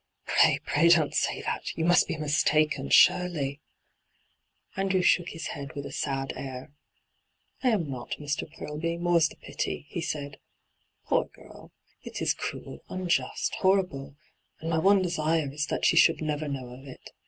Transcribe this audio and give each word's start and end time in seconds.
'Fray, 0.23 0.57
pray 0.65 0.89
don't 0.89 1.13
say 1.13 1.43
that 1.43 1.63
t 1.65 1.73
You 1.75 1.85
must 1.85 2.07
be 2.07 2.17
mistaken, 2.17 2.89
surely!' 2.89 3.61
Andrew 4.75 5.03
shook 5.03 5.29
his 5.29 5.49
head 5.49 5.75
with 5.75 5.85
a 5.85 5.91
sad 5.91 6.33
air.' 6.35 6.71
I 7.63 7.73
uu 7.75 7.85
not, 7.85 8.13
Mr. 8.19 8.51
Purlby, 8.51 8.97
more's 8.97 9.29
the 9.29 9.35
pity,' 9.35 9.85
he 9.89 10.01
said.' 10.01 10.39
Poor 11.05 11.25
girl 11.25 11.71
I 12.03 12.07
It 12.07 12.19
is 12.19 12.33
cruel, 12.33 12.79
unjust, 12.89 13.53
horrible, 13.59 14.15
and 14.59 14.71
my 14.71 14.79
one 14.79 15.03
desire 15.03 15.53
is 15.53 15.67
that 15.67 15.85
she 15.85 15.97
should 15.97 16.19
never 16.19 16.47
know 16.47 16.69
of 16.69 16.87
it. 16.87 17.11